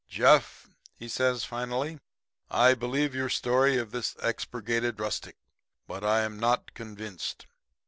"'Jeff,' 0.09 0.67
says 1.07 1.43
he, 1.43 1.47
finally, 1.47 1.99
'I 2.49 2.73
believe 2.73 3.13
your 3.13 3.29
story 3.29 3.77
of 3.77 3.91
this 3.91 4.15
expurgated 4.23 4.99
rustic; 4.99 5.37
but 5.87 6.03
I 6.03 6.21
am 6.21 6.39
not 6.39 6.73
convinced. 6.73 7.45